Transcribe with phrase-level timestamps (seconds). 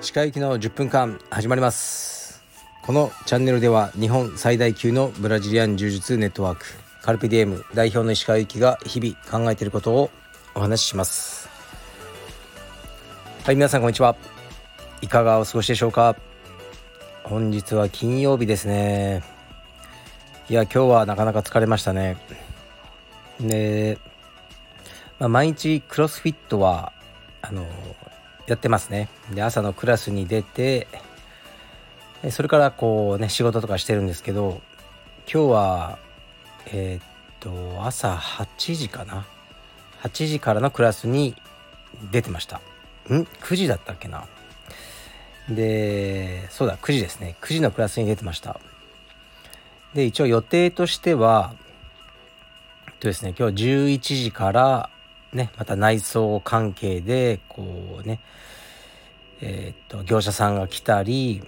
[0.00, 2.42] 歯科行きの10分間始まります。
[2.84, 6.66] このチャンネルでは日本最大級のブラジリアン柔術ネットワーク
[7.00, 10.10] カルピディエム代表の石川由紀が日々考えていることを
[10.54, 11.48] お話しします。
[13.44, 14.14] はい皆さんこんにちは。
[15.00, 16.16] いかがお過ごしでしょうか？
[17.24, 19.22] 本日は金曜日ですね。
[20.50, 22.18] いや今日はなかなか疲れましたね。
[23.40, 23.98] で、
[25.18, 26.92] まあ、毎日クロスフィットは
[27.40, 27.66] あの
[28.46, 29.08] やってますね。
[29.32, 30.88] で朝のクラスに出て
[32.30, 34.60] それからこうね仕事とかしてるんですけど
[35.32, 35.98] 今日は
[36.66, 37.06] えー、っ
[37.40, 39.26] と朝8時かな
[40.02, 41.34] ？8時からのクラスに
[42.10, 42.60] 出てました。
[43.08, 44.26] ん？9時だったっけな？
[45.48, 47.36] でそうだ9時ですね。
[47.40, 48.60] 9時のクラスに出てました。
[49.94, 51.54] で一応予定としては
[53.02, 54.88] とですね今日11時から
[55.32, 57.64] ねまた内装関係でこ
[58.00, 58.20] うね
[59.40, 61.42] えー、っと業者さんが来たり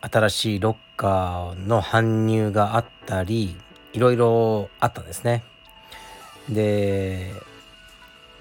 [0.00, 3.54] 新しいロッカーの搬入があったり
[3.92, 5.44] いろいろあったんですね。
[6.48, 7.34] で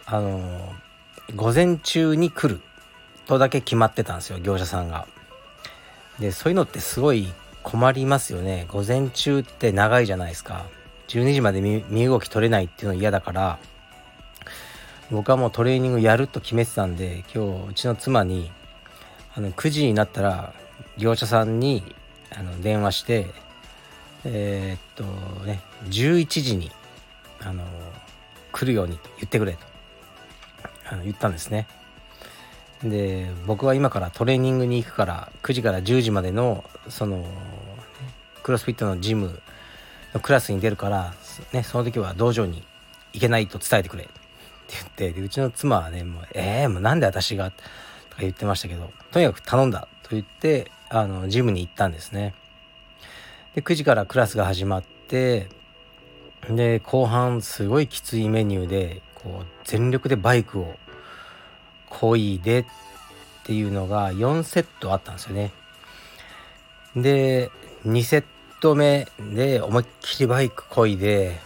[0.06, 0.74] あの
[1.36, 2.62] 午前中に来る
[3.26, 5.08] とだけ決まってたんですよ業者さんが。
[6.20, 8.66] でそういうのってすごい困りますよね。
[8.70, 10.66] 午前中って長いじゃないですか。
[11.08, 13.60] 12時まで身動き取れないっていうの嫌だから
[15.12, 18.52] 僕はもうトレーニングやると決めてたんで今日うちの妻に
[19.36, 20.54] あの9時になったら
[20.98, 21.84] 業者さんに
[22.36, 23.28] あの電話して
[24.24, 25.06] えー、っ
[25.40, 26.72] とね11時に
[27.42, 27.64] あの
[28.52, 29.60] 来るようにと言ってくれと
[30.90, 31.68] あの言ったんですね。
[32.84, 37.26] で僕は今からトレーニングに行くから9時から10時までのその
[38.44, 39.42] クロスフィットのジム
[40.20, 41.14] クラスに出るから、
[41.52, 42.64] ね、その時は道場に
[43.14, 44.14] 行けないと伝えてくれって
[44.70, 47.52] 言ってでうちの妻はねもう「えー、もうなんで私が?」
[48.10, 52.34] とか言ってましたけどとにかく頼んだと言ってあのジムに行ったんですね。
[53.56, 55.48] で9時からクラスが始まって
[56.50, 60.76] で後半すごいきついメニューでこう全力でバイクを
[61.90, 62.66] 漕いでっ
[63.44, 65.52] ていうのが4セットあったんですよね。
[66.96, 67.52] で
[67.86, 68.24] 2セッ
[68.60, 71.40] ト目で思いっきりバイク漕いで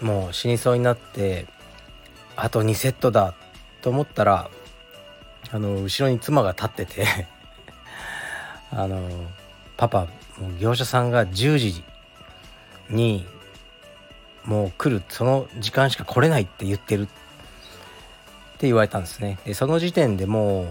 [0.00, 1.46] もう死にそうになって
[2.36, 3.34] あと2セットだ
[3.82, 4.50] と思ったら
[5.50, 7.06] あの後ろに妻が立ってて
[8.70, 9.08] あの
[9.76, 10.08] パパ
[10.58, 11.84] 業者さんが10時
[12.90, 13.26] に
[14.44, 17.08] もう来るその時間しか来れないって言ってる。
[18.54, 19.38] って言われたんですね。
[19.44, 20.66] でその時点でもう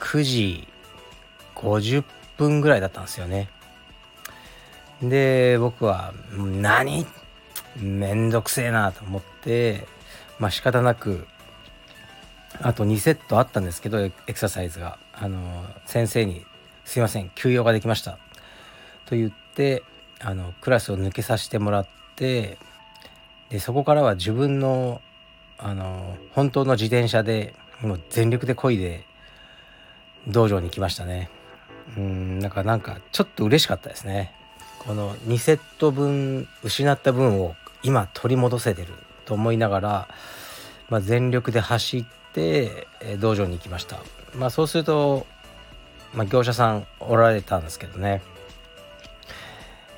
[0.00, 0.68] 9時
[1.54, 2.04] 50
[2.36, 3.48] 分ぐらいだったんですよね。
[5.00, 7.06] で僕は「何
[7.76, 9.86] めんどくせえな」と思って
[10.38, 11.26] まあ仕方なく
[12.60, 14.98] あと2セットあったんですけどエクササイズが。
[15.14, 16.44] あの先生に
[16.84, 18.18] 「すいません休養ができました」
[19.06, 19.84] と言って
[20.20, 21.86] あのクラスを抜けさせてもらっ
[22.16, 22.58] て
[23.50, 25.00] でそこからは自分の
[25.58, 29.04] あの本当の自転車でもう全力で漕いで
[30.26, 31.30] 道場に来ましたね。
[31.96, 34.32] うんなんかなんかちょっと嬉しかったですね。
[34.86, 38.94] この2セット分失った分を今取り戻せてる
[39.24, 40.08] と思いながら、
[40.88, 42.88] まあ、全力で走って
[43.18, 43.98] 道場に行きました。
[44.34, 45.26] まあそうすると、
[46.14, 48.22] まあ、業者さんおられたんですけどね。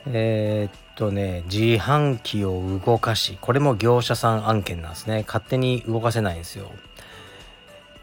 [0.06, 5.24] えー、っとね自販機を動かしこれも業者さん案件なんですね。
[5.26, 6.70] 勝手に動かせないんですよ。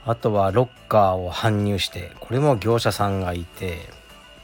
[0.04, 3.78] あとはロッカーを搬入してこれも業者さんがいて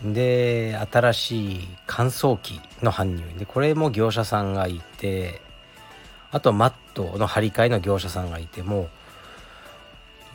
[0.04, 3.24] で新しい乾燥機の搬入。
[3.38, 5.42] でこれも業者さんがいて
[6.32, 8.90] あとマットの張り替えの業者さんがいてもう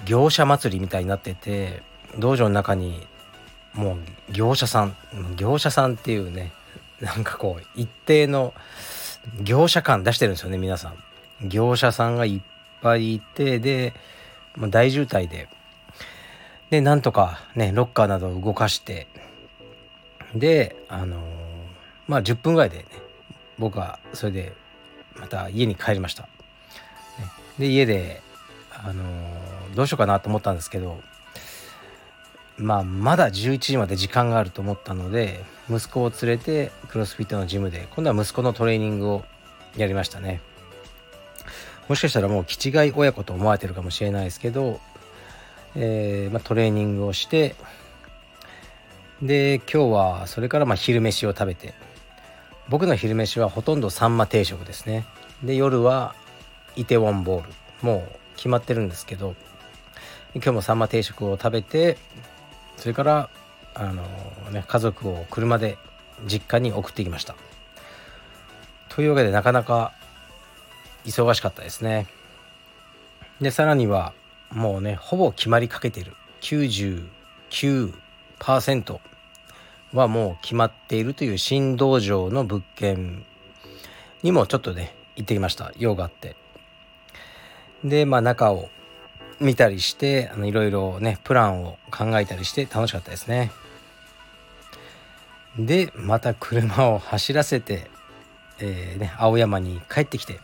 [0.05, 1.83] 業者祭りみたいになってて
[2.19, 3.06] 道場の中に
[3.75, 4.97] もう業者さん
[5.37, 6.53] 業者さんっていうね
[7.00, 8.55] なんかこう一定の
[9.41, 11.49] 業者感出してるんですよね皆さん。
[11.49, 12.41] 業者さんがいっ
[12.81, 13.94] ぱいいてで
[14.58, 15.49] 大渋滞で。
[16.70, 19.06] でなんとかねロッカーなどを動かして
[20.34, 21.20] であの、
[22.08, 22.84] まあ10分ぐらいでね
[23.58, 24.52] 僕はそれで
[25.17, 26.29] また家に帰りました、
[27.58, 28.23] で家で
[28.70, 29.02] あの、
[29.75, 31.00] どうしようかなと思ったんですけど
[32.56, 39.25] まあまだ11時まで時間があると思ったので息子を連れてクロスフィットのジムで今度は息子のトレーニングを
[39.76, 40.40] やりましたね。
[41.88, 44.81] もしかしたらもう気違い親子と思われてるかもしれないですけど、
[45.75, 47.56] えー、まあ、トレーニングをして
[49.22, 51.74] で今日はそれからま昼飯を食べて
[52.69, 55.04] 僕の昼飯はほとんどサンマ定食ですね。
[55.44, 56.14] で夜は
[56.74, 57.48] イテウォンボール。
[57.82, 59.34] もう決まってるんですけど
[60.34, 61.98] 今日もサンマ定食を食べて
[62.76, 63.28] それから
[63.74, 64.02] あの、
[64.50, 65.76] ね、家族を車で
[66.26, 67.36] 実家に送ってきました。
[68.88, 69.92] というわけでなかなか
[71.04, 72.08] 忙しかったですね。
[73.40, 74.14] でさらには
[74.50, 76.14] もうねほぼ決まりかけてる。
[76.40, 79.12] 99%
[79.93, 83.25] はもう決まっているという新道場の物件
[84.23, 85.73] にもちょっとね行ってきました。
[85.77, 86.37] 用があって。
[87.85, 88.69] でまあ中を
[89.41, 93.50] 見たりしてあのいろいろねプランを考えたりして楽しかったですね。
[95.59, 97.91] でまた車を走らせて、
[98.59, 100.41] えー、ね、青山に帰ってきて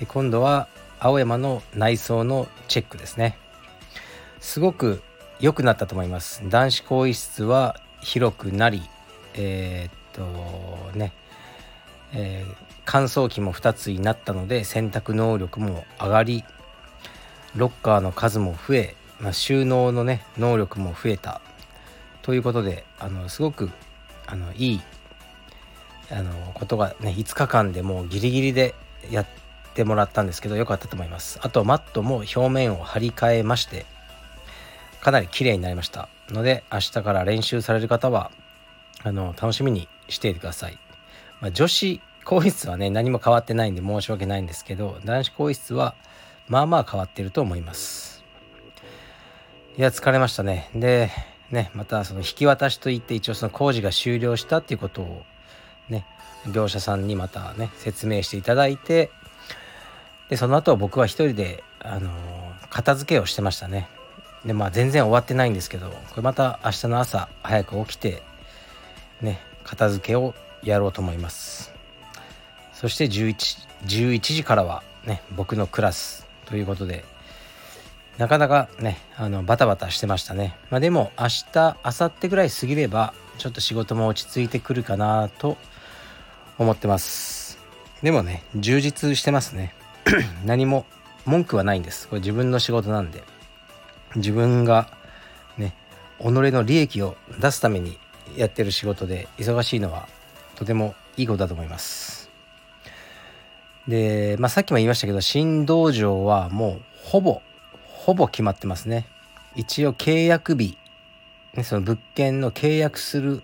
[0.00, 3.38] で今度は青山の内装のチェックですね。
[4.40, 5.02] すごく
[5.40, 6.42] 良くなったと思います。
[6.48, 8.82] 男子更衣室は広くなり
[9.34, 11.12] えー、っとね、
[12.12, 12.54] えー、
[12.84, 16.44] 乾燥機も2つになったので洗濯能力も上がり
[17.56, 21.40] ロッカーの数も増え、まあ、収納のね能力も増えた。
[22.22, 23.70] ということであのすごく
[24.26, 24.80] あのいい
[26.10, 28.74] あのことがね5日間でもうギリギリで
[29.10, 29.26] やっ
[29.74, 31.38] てもらったんですけど良かったと思います。
[31.42, 33.84] あとマットも表面を張り替えまして
[35.00, 36.08] かなり綺麗になりました。
[36.30, 38.30] ので明日から練習される方は
[39.02, 40.78] あの楽しみにしていてください、
[41.40, 45.94] まあ、女子更衣室はね何も変わってないんで申し訳ないんですけど男子更衣室は
[46.48, 48.24] まあまあ変わってると思います。
[49.76, 50.70] いや疲れましたね。
[50.74, 51.10] で
[51.50, 55.22] ねまたその引き渡しといって一応その工事が終了したっていうことを
[55.88, 56.06] ね
[56.52, 59.10] 業者さんにまたね説明していただいて
[60.28, 62.10] でその後僕は一人であの
[62.70, 63.88] 片付けをしてましたね。
[64.44, 68.22] でまあ全然終わってないんですけどこれまた明日の朝早く起きて
[69.20, 71.72] ね片付けをやろうと思います。
[72.72, 77.04] そして 11, 11時からはね僕のクラスということで
[78.18, 85.56] なかなかねあのバタバタしてましたね、まあ、でも明日明後日ぐらい過ぎればちょっと仕事も落ち着いてくるかなと
[86.58, 87.58] 思ってます。
[88.02, 89.74] でもね充実してますね。
[90.44, 90.84] 何も
[91.24, 92.06] 文句はないんです。
[92.06, 93.22] これ自分の仕事なんで。
[94.16, 94.88] 自分が
[95.56, 95.74] ね
[96.18, 97.98] 己の利益を出すために
[98.36, 100.08] やってる仕事で忙しいのは
[100.56, 102.30] とてもいいことだと思います。
[103.88, 107.42] で、まあ、さっきも言いましたけど新道場はもうほぼ
[107.84, 109.06] ほぼ決まってますね。
[109.54, 110.76] 一応契約日、
[111.54, 113.42] ね、その物件の契約する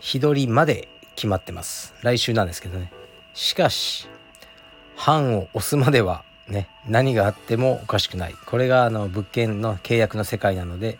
[0.00, 1.94] 日取りまで決まってます。
[2.02, 2.92] 来週なんですけどね。
[3.32, 4.08] しかし
[5.06, 8.34] 版を押すまではね何があってもおかしくない。
[8.46, 10.98] これがあの物件の契約の世界なので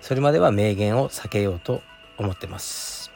[0.00, 1.82] それまでは明言を避けようと
[2.18, 3.10] 思ってます。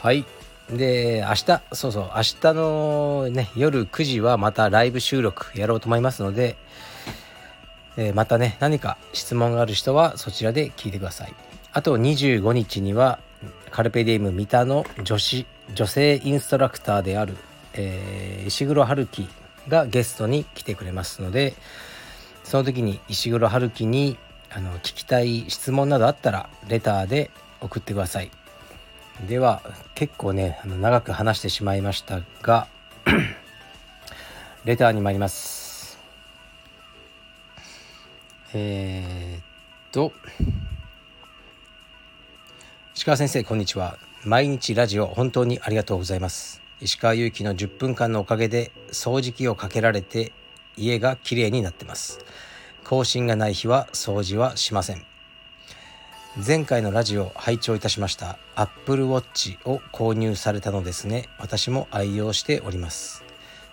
[0.00, 0.24] はい。
[0.70, 6.56] で明日そうそう明日のね夜9時はまたライブ収録やろうと思いますので
[7.96, 11.34] え、またね何か質問がある人はそちらで聞いてください。
[11.72, 13.18] あと25日には
[13.70, 17.36] カルペディウム三田の女子女性インストラクターである、
[17.74, 19.28] えー、石黒春樹
[19.68, 21.54] がゲストに来てくれますので
[22.44, 24.16] その時に石黒春樹に
[24.50, 27.30] あの聞きたい質問などあったらレターで
[27.60, 28.30] 送ってください。
[29.28, 29.62] では
[29.94, 32.68] 結構ねあの長く話してしまいましたが
[34.64, 35.98] レターに参ります。
[38.54, 39.44] えー、っ
[39.90, 40.12] と
[42.94, 43.98] 石川先生こんにちは。
[44.24, 46.65] 毎日ラジオ本当にありがとうございます。
[46.80, 50.32] 石川祐希の10分間のおかげで掃除機をかけられて
[50.76, 52.20] 家がきれいになってます。
[52.84, 55.04] 更新がない日は掃除はしません。
[56.46, 61.30] 前回のラジオ拝聴いたしました Apple Watch を購入されたのですね。
[61.38, 63.24] 私も愛用しております。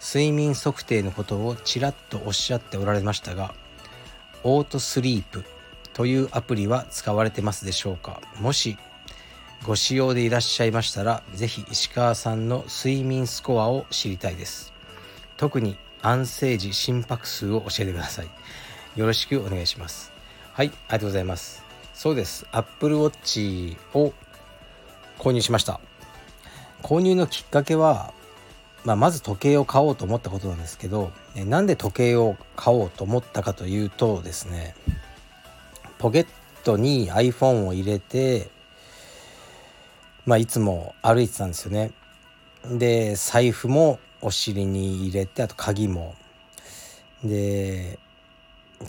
[0.02, 3.54] 睡眠測定のことをちらっとおっしゃっておられましたが
[4.44, 5.46] オートスリープ
[5.94, 8.22] というアプリは使われてますでしょうか？
[8.40, 8.78] もし
[9.66, 14.74] ご使用でいらっしゃいましたら是非石川さんの睡眠スコアを知りたいです。
[15.38, 18.28] 特に安静時心拍数を教えてください。
[18.98, 20.12] よろしくお願いします。
[20.52, 21.64] はいありがとうございます。
[21.94, 22.46] そうです。
[22.52, 24.12] Apple Watch を
[25.18, 25.80] 購入しました。
[26.82, 28.14] 購入のきっかけは
[28.84, 34.76] まあ、まず時計を買おうと思ったことなんですけどなんで時計を買おうと思ったかというとですね
[36.00, 36.28] ポケッ
[36.66, 38.50] トに iPhone を入れて、
[40.26, 41.92] まあ、いつも歩いてたんですよね。
[42.66, 46.16] で財布もお尻に入れてあと鍵も。
[47.24, 48.00] で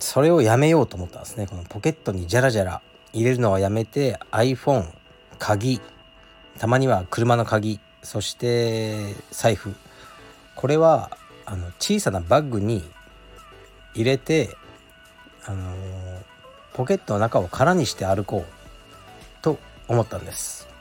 [0.01, 4.89] それをやめようと思ったんですねこのポケットにジャラジャラ入れるのはやめて iPhone
[5.39, 5.81] 鍵
[6.59, 9.77] たまには車の鍵そして財布
[10.57, 12.83] これはあの小さなバッグに
[13.95, 14.57] 入れて、
[15.45, 15.73] あの
[16.73, 20.74] ポケットの中を空にして歩こうと思ったんです。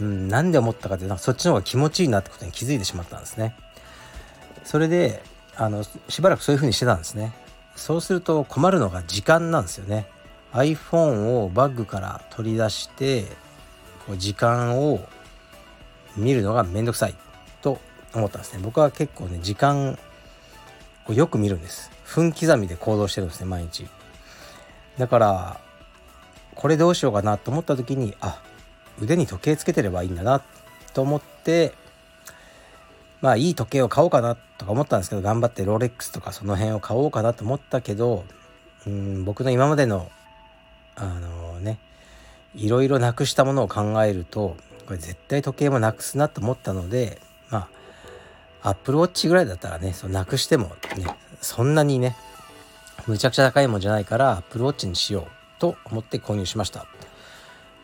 [0.00, 3.54] うん、なんで思ったかというとそっちの方が気持ちいいなってことに気づいてしまったんですね。
[4.64, 5.22] それで
[5.56, 7.32] あのしばらくそういう風にしてたんですね。
[7.76, 10.06] そうすると困るのが時間なんですよね。
[10.52, 13.24] iPhone をバッグから取り出して
[14.06, 15.00] こう時間を
[16.16, 17.14] 見るのがめんどくさい
[17.62, 17.78] と
[18.14, 19.96] 思ったんですね僕は結構ね時間
[21.06, 23.86] をよく見るんです分刻みで行動してるんですね毎日
[24.98, 25.60] だから
[26.56, 28.42] これどうしようかなと思った時にあ
[29.00, 30.42] 腕に時計つけてればいいんだな
[30.92, 31.74] と思って
[33.20, 38.24] まあいい時計を買おうかなとか思ったんですけど頑張ってロレックスとかその辺を買おうかなと思ったけど
[38.86, 40.10] うん僕の今までの
[40.96, 41.78] あのね
[42.54, 47.68] いろいろなくしたものを考えるとこれ絶対時計もなくすなと思ったのでま
[48.62, 51.06] あアップルウォッチぐらいだったらねそのなくしてもね
[51.40, 52.16] そんなにね
[53.06, 56.86] むちゃくちゃ高いもんじゃないからアップルウォッチにしようと思って購入しました。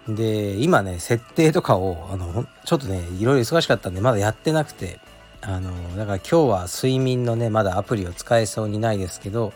[0.08, 5.00] で今ね設定とかをあのちょっとねいろいろ忙しかったんでまだやってなくて
[5.40, 9.52] あのだから今日は睡眠のねまだアプリを使えそうにないですけど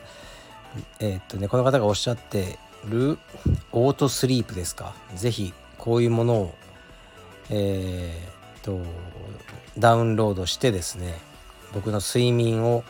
[0.99, 3.19] えー、っとねこの方がおっしゃってる
[3.73, 4.95] オートスリープですか？
[5.15, 6.55] 是非こういうものを
[7.51, 8.81] えー、っと
[9.79, 11.15] ダウンロードしてですね
[11.73, 12.83] 僕の睡眠を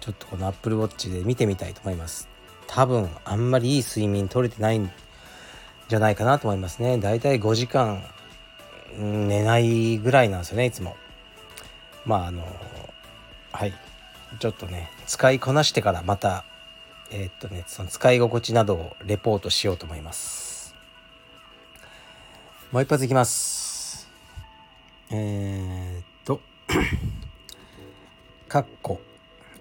[0.00, 2.28] ちょっとこの Apple Watch で見てみたいと思います。
[2.66, 4.80] 多分あんまりいい睡眠取れてない
[5.92, 6.96] じゃないかなと思いますね。
[6.96, 8.02] だいたい5時間
[8.96, 10.96] 寝ないぐらいなんですよねいつも。
[12.06, 12.46] まああの
[13.52, 13.74] はい。
[14.38, 16.46] ちょっとね使いこなしてからまた
[17.10, 20.74] えー、っとねその使い心地などをレポートしようと思います。
[22.70, 24.08] もう一発いきます。
[25.10, 26.40] えー、っと
[28.48, 28.98] かっこ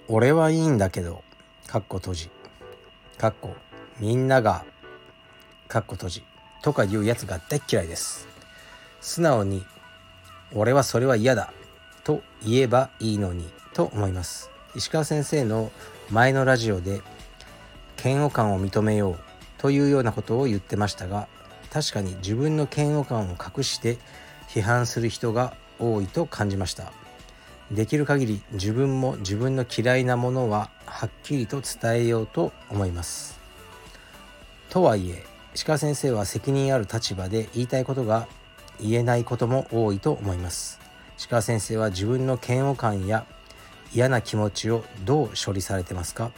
[0.07, 1.25] 俺はいいんだけど
[1.67, 2.29] かっこ閉じ。
[3.17, 3.53] かっこ
[3.99, 4.63] みんなが
[5.71, 6.23] かっこ閉じ。
[6.61, 8.27] とかいうやつが大嫌いです。
[8.99, 9.65] 素直に
[10.53, 11.53] 俺はそれは嫌だ。
[12.03, 13.49] と言えばいいのに。
[13.73, 14.51] と思います。
[14.75, 15.71] 石川先生の
[16.09, 17.01] 前のラジオで
[18.03, 19.19] 嫌悪感を認めよう。
[19.59, 21.29] というようなことを言ってましたが
[21.71, 23.97] 確かに自分の嫌悪感を隠して
[24.49, 26.91] 批判する人が多いと感じました。
[27.71, 33.39] できる限り自分も自分の嫌いなものははっきりと伝えようと思います。
[34.69, 38.27] とはいえ鹿先生は責任ある立場で言いたいことが
[38.79, 40.79] 言えないことも多いと思います。
[41.29, 43.25] 鹿先生は自分の嫌悪感や
[43.93, 46.31] 嫌な気持ちをどう処理されてますか？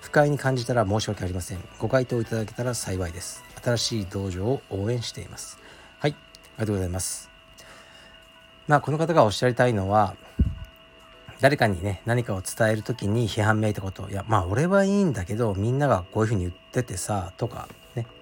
[0.00, 1.58] 不快に感じたら申し訳ありません。
[1.78, 3.44] ご回答いただけたら幸いです。
[3.62, 5.58] 新しい道場を応援しています。
[5.98, 6.12] はい。
[6.12, 7.30] ありがとうございます。
[8.66, 10.16] まあこの方がおっしゃりたいのは
[11.40, 14.08] 誰かにね何かを伝える時に批判めいたこと。
[14.08, 17.68] いやまあ俺はいいんだけどみんながこういうふうに言っててさとか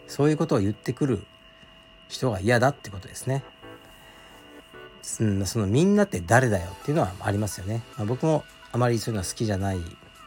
[0.08, 1.24] そういうことを言ってくる
[2.08, 3.44] 人が嫌だってことですね。
[5.02, 5.22] そ
[5.60, 7.82] のみんなって誰だよっていうのはありますよね。
[7.96, 9.78] まあ、僕もあまりそういうのは好きじゃない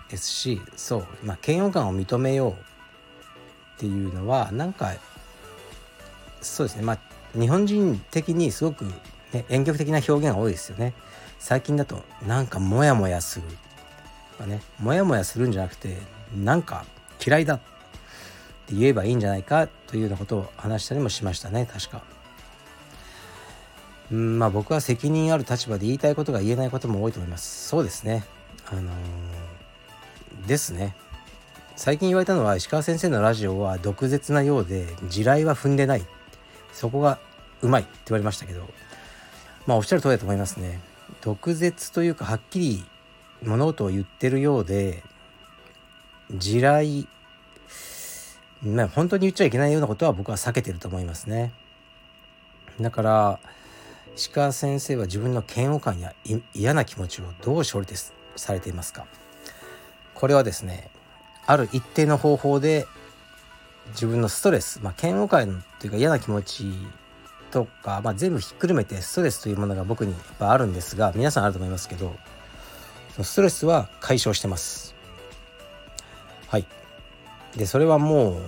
[0.10, 2.56] ですしそう、まあ、嫌悪感を認めようっ
[3.78, 4.94] ていうのはなんか
[6.42, 7.00] そうですねまあ
[7.38, 8.86] 日本人的にすごく、
[9.34, 10.94] ね、婉曲的な表現が多いですよね。
[11.40, 13.46] 最近だとなんかモヤモヤする
[14.38, 15.98] とかねモヤモヤするんじゃなくて
[16.36, 16.86] なんか
[17.26, 17.60] 嫌いだ
[18.70, 22.04] って言えばいいんじゃないかというようなことを話したりもしましたね確か。
[24.12, 27.68] うんまあ僕は責任ある立場で言いたいことが言えないことも多いと思います。
[27.68, 28.24] そうですね。
[28.72, 30.96] あのー、ですね。
[31.76, 36.06] 最近言われたのは石川先生のラジオは毒舌なようで地雷は踏んでない
[36.74, 37.20] そこが
[37.62, 38.68] うまいって言われましたけど
[39.66, 40.80] まあおっしゃる通りだと思いますね。
[41.22, 42.86] 毒舌というかはっきり
[43.42, 45.02] 物事を言ってるようで
[46.36, 47.08] 地雷
[48.64, 51.52] まあ本当に言っちゃいけないようなことは僕は避けてると思いますね。
[52.80, 53.40] だから
[54.16, 56.14] 石川先生は自分の嫌悪感や
[56.54, 59.06] 嫌な気持ちをどう処理ですされていますか？
[60.14, 60.90] これはですね
[61.46, 62.86] ある一定の方法で
[63.90, 66.72] 自分のストレス、まあ、嫌悪感というか嫌な気持ち
[67.52, 72.14] とか、まあ、全部ひっくるめてストレスというものが僕にやっぱあるんですが皆さんあると思いますけど
[73.24, 74.94] ストレスは解消してます。
[76.48, 76.66] はい。
[77.56, 78.40] でそれはも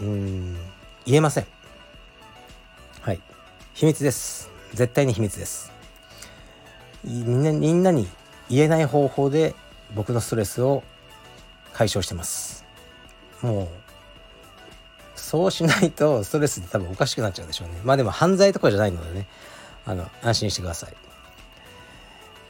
[0.00, 0.56] ううん
[1.06, 1.46] 言えません。
[3.02, 3.20] はい。
[3.74, 4.50] 秘密です。
[4.74, 5.72] 絶対に秘密です。
[7.04, 8.08] みんなみんなに
[8.48, 9.54] 言えない方法で
[9.94, 10.82] 僕のストレスを
[11.72, 12.64] 解消してます。
[13.42, 13.68] もう
[15.16, 17.80] そうしないとストレスって多分おかしくなっちゃうでしょうね。
[17.84, 19.26] まあでも犯罪とかじゃないのでね。
[19.86, 20.94] あの安心してください。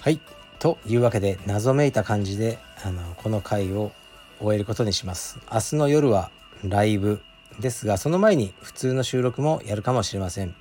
[0.01, 0.21] はい。
[0.59, 3.93] というわけで謎めいた感じであのこの回を
[4.41, 5.39] 終えることにします。
[5.53, 6.31] 明日の夜は
[6.65, 7.23] ライブ
[7.59, 10.55] ですがその前に普通の収録もやるかもしれません。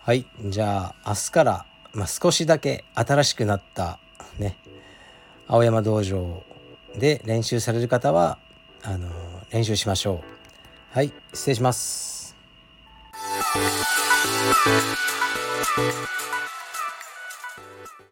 [0.00, 3.98] はいじゃあ明日から、まあ、少しだけ新しくなった
[4.38, 4.56] ね
[5.46, 6.42] 青山道場
[6.96, 8.38] で練習される方は
[8.82, 9.08] あの
[9.50, 10.22] 練習しましょ
[10.92, 10.96] う。
[10.96, 12.36] はい失礼します。